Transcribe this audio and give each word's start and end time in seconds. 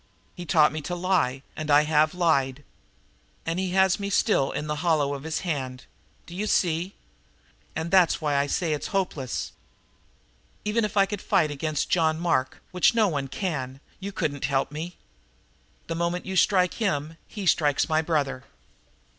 He 0.33 0.47
taught 0.47 0.71
me 0.71 0.81
to 0.81 0.95
lie, 0.95 1.43
and 1.55 1.69
I 1.69 1.83
have 1.83 2.15
lied. 2.15 2.63
And 3.45 3.59
he 3.59 3.69
has 3.73 3.99
me 3.99 4.09
still 4.09 4.49
in 4.51 4.65
the 4.65 4.77
hollow 4.77 5.13
of 5.13 5.21
his 5.21 5.41
hand, 5.41 5.85
do 6.25 6.33
you 6.33 6.47
see? 6.47 6.95
And 7.75 7.91
that's 7.91 8.19
why 8.19 8.35
I 8.35 8.47
say 8.47 8.69
that 8.69 8.77
it's 8.77 8.87
hopeless. 8.87 9.51
Even 10.65 10.85
if 10.85 10.95
you 10.95 11.05
could 11.05 11.21
fight 11.21 11.51
against 11.51 11.91
John 11.91 12.19
Mark, 12.19 12.63
which 12.71 12.95
no 12.95 13.07
one 13.09 13.27
can, 13.27 13.79
you 13.99 14.11
couldn't 14.11 14.45
help 14.45 14.71
me. 14.71 14.97
The 15.85 15.93
moment 15.93 16.25
you 16.25 16.35
strike 16.35 16.73
him 16.81 17.17
he 17.27 17.45
strikes 17.45 17.87
my 17.87 18.01
brother." 18.01 18.45